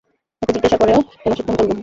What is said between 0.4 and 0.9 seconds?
জিজ্ঞেস